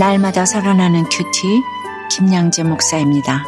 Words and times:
날마다 0.00 0.46
살아나는 0.46 1.04
QT 1.10 1.62
김양재 2.10 2.62
목사입니다. 2.62 3.44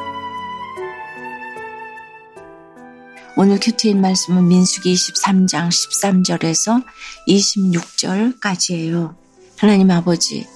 오늘 3.38 3.58
큐티인 3.58 4.02
말씀은 4.02 4.48
민수기 4.48 4.92
23장 4.92 5.70
13절에서 5.70 6.84
26절까지예요. 7.26 9.14
하나님 9.56 9.90
아버지, 9.90 10.46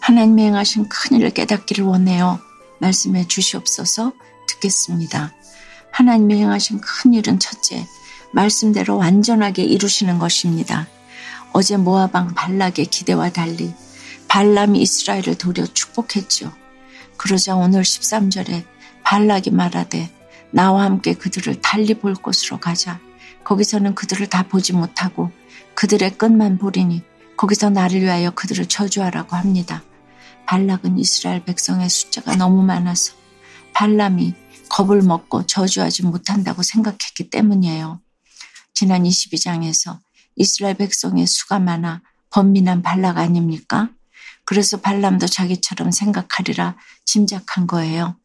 하나님이 0.00 0.42
행하신 0.42 0.90
큰일을 0.90 1.30
깨닫기를 1.30 1.86
원해요. 1.86 2.38
말씀해 2.80 3.26
주시옵소서 3.26 4.12
듣겠습니다. 4.48 5.32
하나님이 5.90 6.34
행하신 6.34 6.82
큰일은 6.82 7.38
첫째, 7.38 7.86
말씀대로 8.34 8.98
완전하게 8.98 9.62
이루시는 9.62 10.18
것입니다. 10.18 10.86
어제 11.54 11.78
모아방 11.78 12.34
발락의 12.34 12.84
기대와 12.84 13.30
달리 13.30 13.72
발람이 14.28 14.80
이스라엘을 14.80 15.36
도려 15.38 15.66
축복했죠. 15.66 16.52
그러자 17.16 17.56
오늘 17.56 17.82
13절에 17.82 18.64
발락이 19.02 19.50
말하되 19.50 20.10
나와 20.50 20.84
함께 20.84 21.14
그들을 21.14 21.60
달리 21.60 21.94
볼 21.94 22.14
곳으로 22.14 22.58
가자. 22.58 23.00
거기서는 23.44 23.94
그들을 23.94 24.26
다 24.26 24.42
보지 24.42 24.72
못하고 24.72 25.30
그들의 25.74 26.18
끝만 26.18 26.58
보리니 26.58 27.02
거기서 27.36 27.70
나를 27.70 28.00
위하여 28.02 28.30
그들을 28.30 28.66
저주하라고 28.66 29.36
합니다. 29.36 29.84
발락은 30.46 30.98
이스라엘 30.98 31.44
백성의 31.44 31.88
숫자가 31.88 32.36
너무 32.36 32.62
많아서 32.62 33.14
발람이 33.74 34.34
겁을 34.68 35.02
먹고 35.02 35.46
저주하지 35.46 36.04
못한다고 36.04 36.62
생각했기 36.62 37.30
때문이에요. 37.30 38.00
지난 38.74 39.04
22장에서 39.04 39.98
이스라엘 40.34 40.74
백성의 40.74 41.26
수가 41.26 41.58
많아 41.58 42.02
번민한 42.30 42.82
발락 42.82 43.18
아닙니까? 43.18 43.90
그래서 44.46 44.80
발람도 44.80 45.26
자기처럼 45.26 45.90
생각하리라 45.90 46.76
짐작한 47.04 47.66
거예요. 47.66 48.16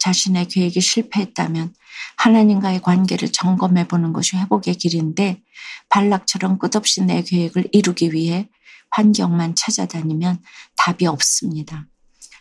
자신의 0.00 0.48
계획이 0.48 0.80
실패했다면 0.80 1.74
하나님과의 2.16 2.82
관계를 2.82 3.30
점검해 3.32 3.86
보는 3.86 4.12
것이 4.12 4.36
회복의 4.36 4.74
길인데 4.74 5.42
발락처럼 5.88 6.58
끝없이 6.58 7.02
내 7.02 7.22
계획을 7.22 7.68
이루기 7.72 8.12
위해 8.12 8.48
환경만 8.90 9.54
찾아다니면 9.54 10.42
답이 10.76 11.06
없습니다. 11.06 11.86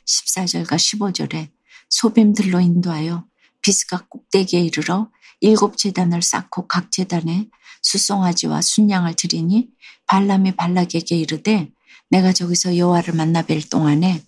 14절과 0.08 0.76
15절에 0.76 1.50
소빔들로 1.90 2.60
인도하여 2.60 3.26
비스가 3.62 4.06
꼭대기에 4.10 4.62
이르러 4.62 5.10
일곱 5.42 5.78
재단을 5.78 6.22
쌓고 6.22 6.68
각 6.68 6.92
재단에 6.92 7.48
수송아지와 7.82 8.62
순양을 8.62 9.16
드리니 9.16 9.70
발람이 10.08 10.56
발락에게 10.56 11.16
이르되 11.16 11.72
내가 12.10 12.34
저기서 12.34 12.78
여호와를 12.78 13.14
만나 13.14 13.42
뵐 13.44 13.68
동안에 13.70 14.24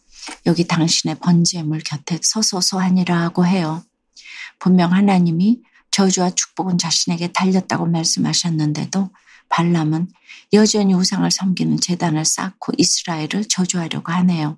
여기 0.45 0.67
당신의 0.67 1.15
번제물 1.19 1.79
곁에 1.79 2.19
서소서 2.21 2.79
하니라 2.79 3.19
하고 3.21 3.45
해요. 3.45 3.83
분명 4.59 4.93
하나님이 4.93 5.61
저주와 5.89 6.31
축복은 6.31 6.77
자신에게 6.77 7.31
달렸다고 7.31 7.87
말씀하셨는데도 7.87 9.09
발람은 9.49 10.07
여전히 10.53 10.93
우상을 10.93 11.29
섬기는 11.29 11.79
재단을 11.79 12.23
쌓고 12.23 12.73
이스라엘을 12.77 13.45
저주하려고 13.49 14.11
하네요. 14.11 14.57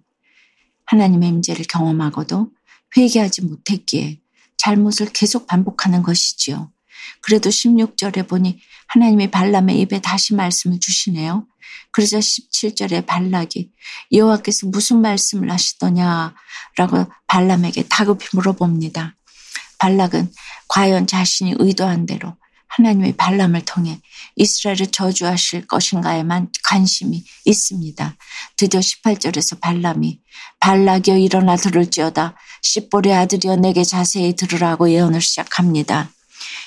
하나님의 0.86 1.30
임재를 1.30 1.66
경험하고도 1.66 2.52
회개하지 2.98 3.44
못했기에 3.44 4.20
잘못을 4.58 5.12
계속 5.14 5.48
반복하는 5.48 6.04
것이지요. 6.04 6.73
그래도 7.22 7.50
16절에 7.50 8.28
보니 8.28 8.60
하나님이 8.88 9.32
발람의 9.32 9.80
입에 9.82 10.02
다시 10.02 10.34
말씀을 10.34 10.80
주시네요. 10.80 11.46
그러자 11.92 12.20
17절에 12.20 13.06
발락이 13.06 13.70
여호와께서 14.12 14.68
무슨 14.68 15.02
말씀을 15.02 15.52
하시더냐라고 15.52 17.06
발람에게 17.28 17.84
다급히 17.90 18.28
물어봅니다. 18.34 19.16
발락은 19.78 20.32
과연 20.68 21.08
자신이 21.08 21.56
의도한 21.60 22.06
대로 22.06 22.36
하나님의 22.76 23.16
발람을 23.18 23.62
통해 23.66 24.00
이스라엘을 24.36 24.88
저주하실 24.92 25.68
것인가에만 25.68 26.50
관심이 26.64 27.24
있습니다. 27.46 28.16
드디어 28.58 28.80
18절에서 28.80 29.60
발람이 29.60 30.20
발락이여 30.60 31.18
일어나 31.18 31.56
들을지어다 31.56 32.36
십볼의 32.62 33.14
아들이여 33.14 33.58
내게 33.58 33.84
자세히 33.84 34.36
들으라고 34.36 34.90
예언을 34.90 35.22
시작합니다. 35.22 36.10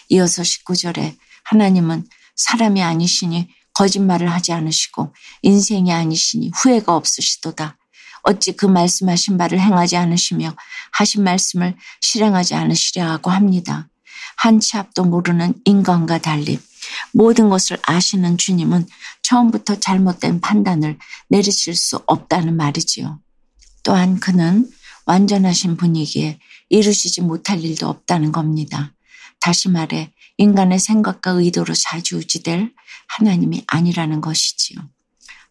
이어서 0.09 0.43
19절에 0.43 1.17
하나님은 1.45 2.07
사람이 2.35 2.83
아니시니 2.83 3.49
거짓말을 3.75 4.33
하지 4.33 4.53
않으시고 4.53 5.15
인생이 5.43 5.93
아니시니 5.93 6.51
후회가 6.55 6.97
없으시도다. 6.97 7.77
어찌 8.23 8.53
그 8.53 8.67
말씀하신 8.67 9.39
바를 9.39 9.61
행하지 9.61 9.97
않으시며 9.97 10.57
하신 10.93 11.23
말씀을 11.23 11.77
실행하지 12.01 12.55
않으시려 12.55 13.09
하고 13.09 13.31
합니다. 13.31 13.89
한치 14.37 14.77
앞도 14.77 15.05
모르는 15.05 15.55
인간과 15.65 16.19
달리 16.19 16.59
모든 17.13 17.49
것을 17.49 17.79
아시는 17.83 18.37
주님은 18.39 18.87
처음부터 19.23 19.81
잘못된 19.81 20.41
판단을 20.41 20.99
내리실 21.29 21.75
수 21.75 22.01
없다는 22.07 22.57
말이지요. 22.57 23.21
또한 23.83 24.19
그는 24.19 24.69
완전하신 25.05 25.77
분이기에 25.77 26.39
이루시지 26.69 27.21
못할 27.23 27.63
일도 27.63 27.89
없다는 27.89 28.33
겁니다. 28.33 28.93
다시 29.41 29.69
말해 29.69 30.13
인간의 30.39 30.79
생각과 30.79 31.33
의도로 31.33 31.75
좌지우지될 31.75 32.73
하나님이 33.09 33.65
아니라는 33.67 34.21
것이지요. 34.21 34.79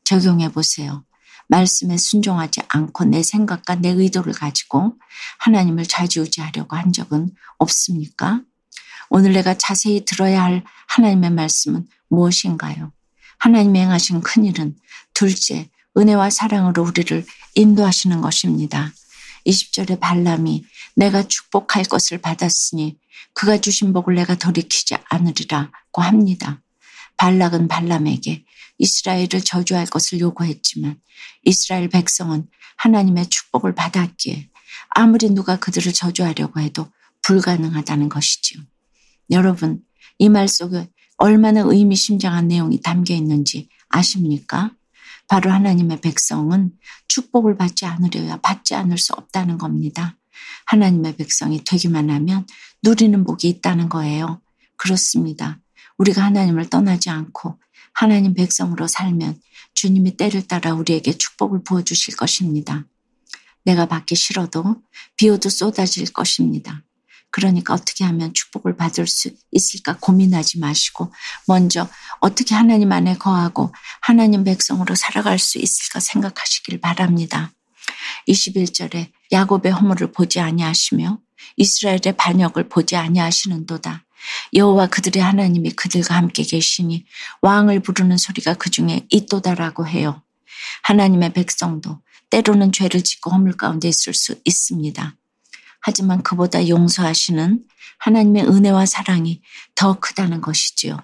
적용해 0.03 0.51
보세요. 0.51 1.03
말씀에 1.47 1.97
순종하지 1.97 2.61
않고 2.67 3.05
내 3.05 3.21
생각과 3.23 3.75
내 3.75 3.89
의도를 3.89 4.33
가지고 4.33 4.95
하나님을 5.39 5.85
좌지우지하려고 5.85 6.75
한 6.75 6.91
적은 6.91 7.29
없습니까? 7.57 8.41
오늘 9.09 9.33
내가 9.33 9.53
자세히 9.53 10.05
들어야 10.05 10.43
할 10.43 10.63
하나님의 10.87 11.31
말씀은 11.31 11.87
무엇인가요? 12.09 12.91
하나님이 13.37 13.79
행하신 13.79 14.21
큰일은 14.21 14.75
둘째, 15.13 15.69
은혜와 15.97 16.29
사랑으로 16.29 16.83
우리를 16.83 17.25
인도하시는 17.53 18.21
것입니다. 18.21 18.91
20절에 19.45 19.99
발람이 19.99 20.65
내가 20.95 21.23
축복할 21.23 21.83
것을 21.83 22.19
받았으니 22.19 22.97
그가 23.33 23.57
주신 23.59 23.93
복을 23.93 24.15
내가 24.15 24.35
돌이키지 24.35 24.95
않으리라고 25.09 26.01
합니다. 26.01 26.61
발락은 27.17 27.67
발람에게 27.67 28.43
이스라엘을 28.77 29.41
저주할 29.43 29.85
것을 29.85 30.19
요구했지만 30.19 30.99
이스라엘 31.43 31.89
백성은 31.89 32.47
하나님의 32.77 33.27
축복을 33.27 33.73
받았기에 33.75 34.49
아무리 34.89 35.29
누가 35.29 35.57
그들을 35.57 35.93
저주하려고 35.93 36.59
해도 36.59 36.89
불가능하다는 37.21 38.09
것이지요. 38.09 38.61
여러분, 39.31 39.81
이 40.19 40.29
말 40.29 40.47
속에 40.47 40.87
얼마나 41.17 41.61
의미심장한 41.61 42.47
내용이 42.47 42.81
담겨 42.81 43.13
있는지 43.13 43.69
아십니까? 43.89 44.71
바로 45.27 45.51
하나님의 45.51 46.01
백성은 46.01 46.71
축복을 47.07 47.57
받지 47.57 47.85
않으려야 47.85 48.37
받지 48.37 48.75
않을 48.75 48.97
수 48.97 49.13
없다는 49.13 49.57
겁니다. 49.57 50.17
하나님의 50.65 51.17
백성이 51.17 51.63
되기만 51.63 52.09
하면 52.09 52.45
누리는 52.83 53.23
복이 53.23 53.47
있다는 53.49 53.89
거예요. 53.89 54.41
그렇습니다. 54.77 55.59
우리가 55.97 56.23
하나님을 56.23 56.69
떠나지 56.69 57.09
않고 57.09 57.59
하나님 57.93 58.33
백성으로 58.33 58.87
살면 58.87 59.39
주님이 59.73 60.17
때를 60.17 60.47
따라 60.47 60.73
우리에게 60.73 61.17
축복을 61.17 61.63
부어주실 61.63 62.15
것입니다. 62.15 62.85
내가 63.63 63.87
받기 63.87 64.15
싫어도 64.15 64.81
비오도 65.17 65.49
쏟아질 65.49 66.11
것입니다. 66.13 66.83
그러니까 67.35 67.73
어떻게 67.73 68.05
하면 68.05 68.33
축복을 68.33 68.77
받을 68.77 69.07
수 69.07 69.29
있을까 69.51 69.97
고민하지 69.99 70.57
마시고 70.59 71.11
먼저 71.47 71.89
어떻게 72.21 72.55
하나님 72.55 72.93
안에 72.93 73.17
거하고 73.17 73.73
하나님 73.99 74.45
백성으로 74.45 74.95
살아갈 74.95 75.37
수 75.37 75.57
있을까 75.57 75.99
생각하시길 75.99 76.79
바랍니다. 76.79 77.51
21절에 78.29 79.11
야곱의 79.33 79.73
허물을 79.73 80.13
보지 80.13 80.39
아니하시며 80.39 81.19
이스라엘의 81.57 82.15
반역을 82.15 82.69
보지 82.69 82.95
아니하시는도다. 82.95 84.05
여호와 84.53 84.87
그들의 84.87 85.21
하나님이 85.21 85.71
그들과 85.71 86.15
함께 86.15 86.41
계시니 86.41 87.05
왕을 87.41 87.81
부르는 87.81 88.17
소리가 88.17 88.53
그 88.53 88.71
중에 88.71 89.07
있도다라고 89.09 89.85
해요. 89.85 90.23
하나님의 90.83 91.33
백성도 91.33 91.99
때로는 92.29 92.71
죄를 92.71 93.03
짓고 93.03 93.31
허물 93.31 93.57
가운데 93.57 93.89
있을 93.89 94.13
수 94.13 94.39
있습니다. 94.45 95.17
하지만 95.85 96.23
그보다 96.23 96.67
용서하시는 96.67 97.63
하나님의 97.99 98.47
은혜와 98.47 98.87
사랑이 98.87 99.39
더 99.75 99.99
크다는 99.99 100.41
것이지요. 100.41 100.97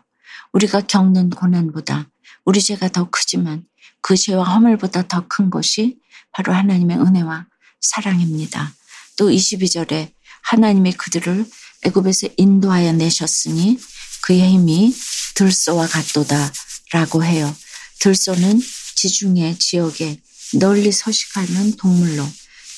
우리가 0.54 0.82
겪는 0.82 1.30
고난보다 1.30 2.10
우리 2.46 2.60
죄가 2.60 2.88
더 2.90 3.08
크지만 3.12 3.64
그 4.02 4.18
죄와 4.18 4.44
허물보다 4.44 5.08
더 5.08 5.28
큰 5.28 5.52
것이 5.52 6.00
바로 6.32 6.54
하나님의 6.54 6.98
은혜와 6.98 7.46
사랑입니다. 7.80 8.74
또 9.18 9.30
22절에 9.30 10.14
하나님이 10.42 10.94
그들을 10.94 11.46
애굽에서 11.84 12.30
인도하여 12.38 12.94
내셨으니 12.94 13.80
그의 14.24 14.50
힘이 14.50 14.96
들소와 15.36 15.86
같도다 15.86 16.52
라고 16.92 17.24
해요. 17.24 17.56
들소는 18.00 18.60
지중해 18.96 19.58
지역의 19.60 20.22
널리 20.56 20.92
서식하는 20.92 21.78
동물로 21.78 22.28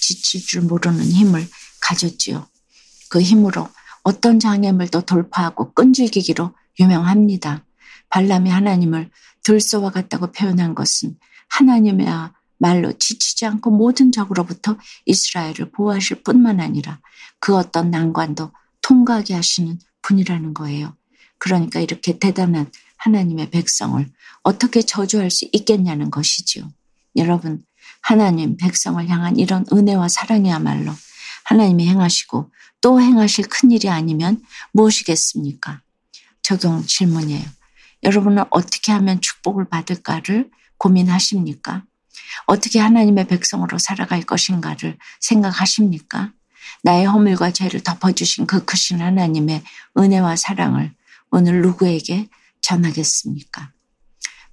지칠 0.02 0.46
줄 0.46 0.64
모르는 0.64 1.06
힘을 1.06 1.48
가졌지요. 1.84 2.48
그 3.10 3.22
힘으로 3.22 3.70
어떤 4.04 4.40
장애물도 4.40 5.02
돌파하고 5.02 5.74
끈질기기로 5.74 6.56
유명합니다. 6.80 7.66
발람이 8.10 8.50
하나님을 8.50 9.10
들소와 9.44 9.92
같다고 9.92 10.32
표현한 10.32 10.76
것은 10.76 11.18
하나님의 11.50 12.08
말로 12.58 12.94
지치지 12.94 13.46
않고 13.46 13.72
모든 13.72 14.12
적으로부터 14.12 14.78
이스라엘을 15.06 15.72
보호하실 15.76 16.24
뿐만 16.24 16.60
아니라 16.60 17.00
그 17.40 17.56
어떤 17.56 17.92
난관도 17.92 18.52
통과하게 18.82 19.34
하시는 19.34 19.80
분이라는 20.02 20.54
거예요. 20.54 20.96
그러니까 21.38 21.80
이렇게 21.80 22.20
대단한 22.20 22.72
하나님의 22.98 23.50
백성을 23.52 24.10
어떻게 24.44 24.82
저주할 24.82 25.30
수 25.30 25.48
있겠냐는 25.52 26.10
것이지요. 26.10 26.72
여러분, 27.18 27.64
하나님 28.02 28.56
백성을 28.58 29.06
향한 29.10 29.38
이런 29.38 29.66
은혜와 29.72 30.08
사랑이야말로 30.08 30.94
하나님이 31.46 31.88
행하시고 31.88 32.52
또 32.82 33.02
행하실 33.02 33.48
큰 33.48 33.72
일이 33.72 33.90
아니면 33.90 34.42
무엇이겠습니까? 34.72 35.82
적용 36.42 36.86
질문이에요. 36.86 37.46
여러분은 38.04 38.44
어떻게 38.50 38.92
하면 38.92 39.22
축복을 39.22 39.70
받을까를 39.70 40.50
고민하십니까? 40.78 41.84
어떻게 42.46 42.80
하나님의 42.80 43.28
백성으로 43.28 43.78
살아갈 43.78 44.22
것인가를 44.24 44.98
생각하십니까? 45.22 46.34
나의 46.84 47.06
허물과 47.06 47.52
죄를 47.52 47.82
덮어주신 47.82 48.46
그 48.46 48.66
크신 48.66 49.02
하나님의 49.02 49.64
은혜와 49.98 50.36
사랑을 50.36 50.94
오늘 51.32 51.62
누구에게 51.62 52.28
전하겠습니까? 52.62 53.72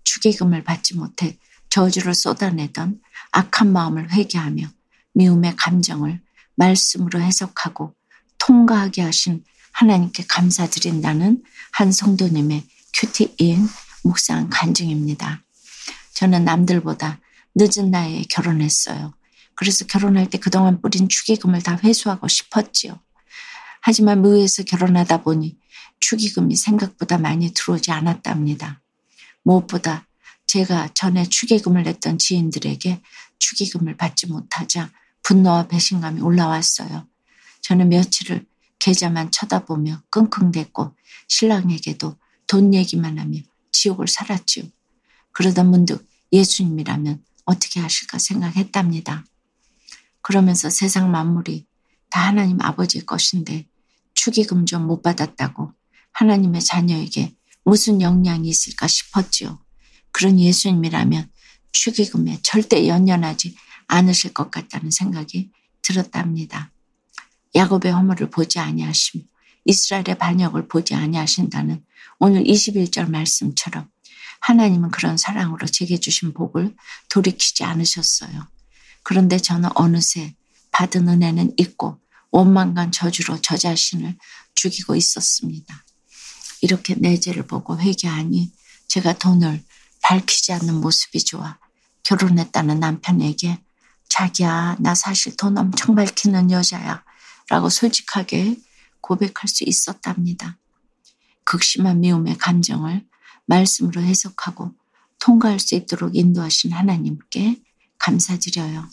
축의금을 0.05 0.65
받지 0.65 0.97
못해 0.97 1.37
저주를 1.69 2.15
쏟아내던 2.15 3.01
악한 3.33 3.73
마음을 3.73 4.13
회개하며 4.13 4.67
미움의 5.15 5.57
감정을 5.57 6.21
말씀으로 6.56 7.20
해석하고 7.20 7.94
통과하게 8.38 9.02
하신 9.02 9.44
하나님께 9.73 10.25
감사드린다는 10.29 11.43
한 11.73 11.93
성도님의 11.93 12.64
큐티인 12.94 13.67
묵상 14.05 14.49
간증입니다. 14.50 15.43
저는 16.14 16.44
남들보다 16.44 17.20
늦은 17.55 17.91
나이에 17.91 18.25
결혼했어요. 18.31 19.14
그래서 19.55 19.85
결혼할 19.87 20.31
때 20.31 20.38
그동안 20.38 20.81
뿌린 20.81 21.08
축의금을 21.08 21.62
다 21.62 21.79
회수하고 21.82 22.29
싶었지요. 22.29 22.99
하지만 23.82 24.25
의회에서 24.25 24.62
결혼하다 24.64 25.23
보니 25.23 25.56
축의금이 26.00 26.56
생각보다 26.56 27.19
많이 27.19 27.52
들어오지 27.52 27.91
않았답니다. 27.91 28.81
무엇보다 29.43 30.06
제가 30.47 30.88
전에 30.94 31.25
축의금을 31.25 31.85
냈던 31.85 32.19
지인들에게 32.19 33.02
축의금을 33.38 33.97
받지 33.97 34.26
못하자 34.26 34.91
분노와 35.23 35.69
배신감이 35.69 36.21
올라왔어요. 36.21 37.07
저는 37.63 37.89
며칠을 37.91 38.47
계좌만 38.79 39.31
쳐다보며 39.31 40.03
끙끙댔고 40.11 40.97
신랑에게도 41.29 42.17
돈 42.47 42.75
얘기만 42.75 43.19
하며 43.19 43.39
지옥을 43.73 44.09
살았지요. 44.09 44.65
그러다 45.33 45.65
문득 45.65 46.07
예수님이라면 46.33 47.23
어떻게 47.45 47.81
하실까 47.81 48.19
생각했답니다. 48.19 49.25
그러면서 50.23 50.71
세상 50.71 51.11
만물이 51.11 51.67
다 52.11 52.27
하나님 52.27 52.61
아버지의 52.61 53.07
것인데 53.07 53.67
축의금 54.15 54.67
좀 54.67 54.87
못 54.87 55.03
받았다고 55.03 55.73
하나님의 56.13 56.61
자녀에게 56.61 57.35
무슨 57.65 58.01
영향이 58.01 58.49
있을까 58.49 58.87
싶었지요. 58.87 59.59
그런 60.13 60.39
예수님이라면 60.39 61.31
축의금에 61.73 62.41
절대 62.43 62.89
연연하지 62.89 63.55
않으실 63.91 64.33
것 64.33 64.51
같다는 64.51 64.91
생각이 64.91 65.51
들었답니다. 65.83 66.71
야곱의 67.55 67.93
허물을 67.93 68.31
보지 68.31 68.59
아니하시며 68.59 69.25
이스라엘의 69.65 70.19
반역을 70.19 70.69
보지 70.69 70.95
아니하신다는 70.95 71.85
오늘 72.19 72.45
21절 72.45 73.11
말씀처럼 73.11 73.89
하나님은 74.41 74.91
그런 74.91 75.17
사랑으로 75.17 75.67
제게 75.67 75.99
주신 75.99 76.33
복을 76.33 76.75
돌이키지 77.09 77.65
않으셨어요. 77.65 78.49
그런데 79.03 79.39
저는 79.39 79.69
어느새 79.75 80.35
받은 80.71 81.09
은혜는 81.09 81.55
있고 81.59 82.01
원망과 82.31 82.91
저주로 82.93 83.41
저 83.43 83.57
자신을 83.57 84.17
죽이고 84.55 84.95
있었습니다. 84.95 85.85
이렇게 86.63 86.95
내 86.95 87.19
죄를 87.19 87.47
보고 87.47 87.79
회개하니 87.79 88.53
제가 88.89 89.15
돈을 89.19 89.63
밝히지 90.03 90.53
않는 90.53 90.81
모습이 90.81 91.25
좋아 91.25 91.59
결혼했다는 92.05 92.81
남편에게 92.81 93.59
자기야 94.21 94.77
나 94.81 94.95
사실 94.95 95.35
돈 95.35 95.57
엄청 95.57 95.95
밝히는 95.95 96.51
여자야 96.51 97.03
라고 97.49 97.71
솔직하게 97.71 98.57
고백할 99.01 99.49
수 99.49 99.65
있었답니다. 99.65 100.59
극심한 101.45 102.01
미움의 102.01 102.37
감정을 102.37 103.07
말씀으로 103.47 104.03
해석하고 104.03 104.75
통과할 105.21 105.59
수 105.59 105.75
있도록 105.75 106.15
인도하신 106.15 106.73
하나님께 106.73 107.63
감사드려요. 107.99 108.87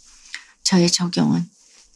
저의 0.64 0.90
적용은 0.90 1.46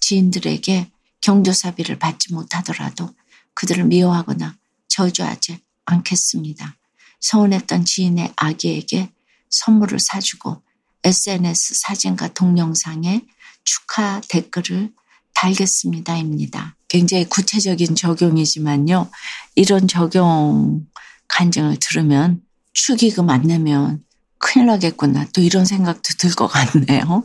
지인들에게 0.02 0.92
경조사비를 1.22 2.00
받지 2.00 2.34
못하더라도 2.34 3.16
그들을 3.54 3.86
미워하거나 3.86 4.58
저주하지 4.90 5.60
않겠습니다. 5.86 6.76
서운했던 7.22 7.86
지인의 7.86 8.34
아기에게 8.36 9.14
선물을 9.50 10.00
사주고 10.00 10.62
SNS 11.04 11.76
사진과 11.76 12.30
동영상에 12.34 13.22
축하 13.64 14.22
댓글을 14.30 14.92
달겠습니다입니다. 15.34 16.76
굉장히 16.88 17.26
구체적인 17.26 17.96
적용이지만요. 17.96 19.10
이런 19.56 19.88
적용 19.88 20.86
간증을 21.28 21.78
들으면 21.80 22.42
축의금 22.74 23.30
안 23.30 23.44
내면 23.44 24.04
큰일 24.38 24.68
나겠구나. 24.68 25.28
또 25.34 25.42
이런 25.42 25.66
생각도 25.66 26.14
들 26.18 26.36
것 26.36 26.48
같네요. 26.48 27.24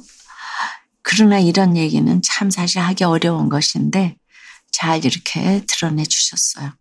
그러나 1.02 1.38
이런 1.38 1.76
얘기는 1.76 2.20
참 2.22 2.50
사실 2.50 2.80
하기 2.80 3.04
어려운 3.04 3.48
것인데 3.48 4.16
잘 4.72 5.04
이렇게 5.04 5.64
드러내 5.66 6.04
주셨어요. 6.04 6.72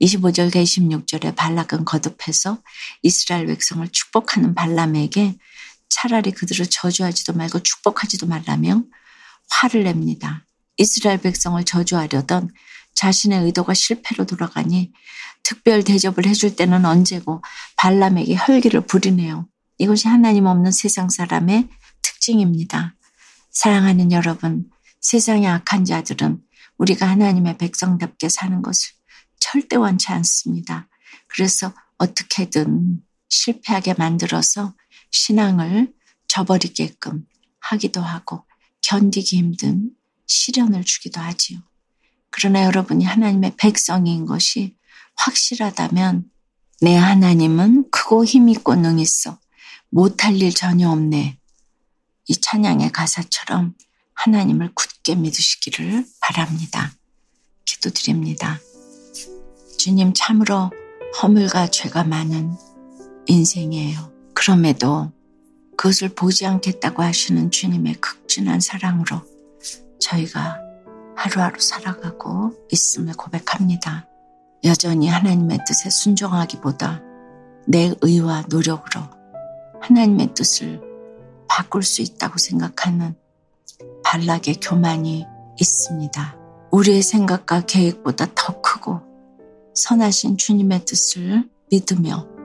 25절과 0.00 0.62
26절에 0.62 1.34
발락은 1.34 1.84
거듭해서 1.84 2.58
이스라엘 3.02 3.46
백성을 3.46 3.86
축복하는 3.88 4.54
발람에게 4.54 5.36
차라리 5.88 6.32
그들을 6.32 6.66
저주하지도 6.66 7.32
말고 7.32 7.60
축복하지도 7.62 8.26
말라며 8.26 8.82
화를 9.50 9.84
냅니다. 9.84 10.46
이스라엘 10.76 11.20
백성을 11.20 11.62
저주하려던 11.64 12.50
자신의 12.94 13.44
의도가 13.44 13.74
실패로 13.74 14.26
돌아가니 14.26 14.92
특별 15.42 15.82
대접을 15.82 16.26
해줄 16.26 16.56
때는 16.56 16.84
언제고 16.84 17.42
발람에게 17.76 18.36
혈기를 18.36 18.82
부리네요. 18.82 19.48
이것이 19.78 20.08
하나님 20.08 20.46
없는 20.46 20.72
세상 20.72 21.08
사람의 21.08 21.68
특징입니다. 22.02 22.94
사랑하는 23.50 24.12
여러분, 24.12 24.68
세상의 25.00 25.46
악한 25.46 25.84
자들은 25.84 26.40
우리가 26.76 27.08
하나님의 27.08 27.58
백성답게 27.58 28.28
사는 28.28 28.62
것을 28.62 28.92
절대 29.40 29.76
원치 29.76 30.12
않습니다. 30.12 30.88
그래서 31.28 31.72
어떻게든 31.98 33.00
실패하게 33.28 33.94
만들어서 33.94 34.74
신앙을 35.10 35.92
저버리게끔 36.28 37.26
하기도 37.60 38.00
하고 38.00 38.44
견디기 38.82 39.36
힘든 39.36 39.90
시련을 40.26 40.84
주기도 40.84 41.20
하지요. 41.20 41.60
그러나 42.30 42.64
여러분이 42.64 43.04
하나님의 43.04 43.54
백성인 43.56 44.26
것이 44.26 44.76
확실하다면 45.16 46.30
내 46.80 46.96
하나님은 46.96 47.90
크고 47.90 48.24
힘있고 48.24 48.76
능있어 48.76 49.38
못할 49.90 50.40
일 50.40 50.54
전혀 50.54 50.90
없네. 50.90 51.38
이 52.28 52.34
찬양의 52.34 52.92
가사처럼 52.92 53.74
하나님을 54.14 54.72
굳게 54.74 55.16
믿으시기를 55.16 56.06
바랍니다. 56.20 56.92
기도드립니다. 57.64 58.60
주님 59.78 60.12
참으로 60.14 60.70
허물과 61.20 61.68
죄가 61.68 62.04
많은 62.04 62.52
인생이에요. 63.26 64.17
그럼에도 64.38 65.10
그것을 65.76 66.10
보지 66.10 66.46
않겠다고 66.46 67.02
하시는 67.02 67.50
주님의 67.50 67.94
극진한 67.94 68.60
사랑으로 68.60 69.20
저희가 69.98 70.60
하루하루 71.16 71.58
살아가고 71.58 72.52
있음을 72.70 73.14
고백합니다. 73.14 74.06
여전히 74.62 75.08
하나님의 75.08 75.58
뜻에 75.66 75.90
순종하기보다 75.90 77.02
내 77.66 77.92
의와 78.00 78.44
노력으로 78.48 79.02
하나님의 79.80 80.34
뜻을 80.34 80.80
바꿀 81.48 81.82
수 81.82 82.00
있다고 82.02 82.38
생각하는 82.38 83.16
발락의 84.04 84.60
교만이 84.62 85.26
있습니다. 85.60 86.36
우리의 86.70 87.02
생각과 87.02 87.62
계획보다 87.62 88.26
더 88.36 88.60
크고 88.60 89.00
선하신 89.74 90.36
주님의 90.36 90.84
뜻을 90.84 91.48
믿으며 91.72 92.37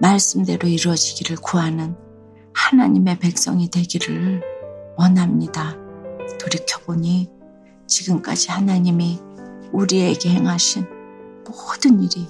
말씀대로 0.00 0.68
이루어지기를 0.68 1.36
구하는 1.36 1.96
하나님의 2.54 3.18
백성이 3.18 3.70
되기를 3.70 4.42
원합니다. 4.96 5.76
돌이켜보니 6.40 7.30
지금까지 7.86 8.50
하나님이 8.50 9.20
우리에게 9.72 10.30
행하신 10.30 10.86
모든 11.46 12.02
일이 12.02 12.26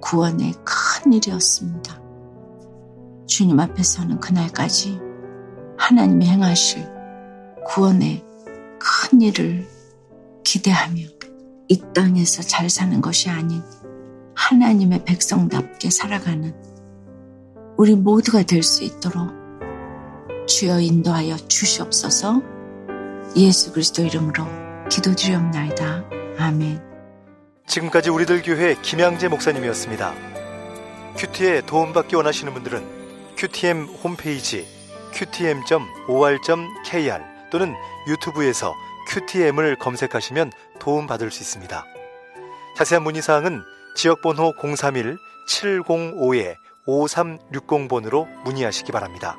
구원의 0.00 0.54
큰 0.64 1.12
일이었습니다. 1.12 2.00
주님 3.26 3.60
앞에서는 3.60 4.20
그날까지 4.20 4.98
하나님이 5.78 6.26
행하실 6.26 6.86
구원의 7.66 8.24
큰 8.78 9.20
일을 9.20 9.66
기대하며 10.44 11.00
이 11.68 11.82
땅에서 11.94 12.42
잘 12.42 12.68
사는 12.68 13.00
것이 13.00 13.30
아닌 13.30 13.62
하나님의 14.34 15.04
백성답게 15.04 15.90
살아가는 15.90 16.71
우리 17.82 17.96
모두가 17.96 18.44
될 18.44 18.62
수 18.62 18.84
있도록 18.84 19.32
주여 20.46 20.78
인도하여 20.78 21.36
주시옵소서 21.36 22.40
예수 23.36 23.72
그리스도 23.72 24.02
이름으로 24.02 24.46
기도드리옵나이다. 24.88 26.04
아멘. 26.38 26.80
지금까지 27.66 28.10
우리들 28.10 28.42
교회 28.42 28.76
김양재 28.80 29.26
목사님이었습니다. 29.26 30.14
큐티에 31.16 31.62
도움받기 31.62 32.14
원하시는 32.14 32.54
분들은 32.54 33.34
큐티엠 33.36 33.86
홈페이지 34.04 34.64
qtm.or.kr 35.12 35.72
또는 37.50 37.74
유튜브에서 38.06 38.76
큐티엠을 39.08 39.74
검색하시면 39.80 40.52
도움받을 40.78 41.32
수 41.32 41.42
있습니다. 41.42 41.84
자세한 42.76 43.02
문의사항은 43.02 43.60
지역번호 43.96 44.52
031-705-5360번으로 46.86 48.26
문의하시기 48.44 48.92
바랍니다. 48.92 49.36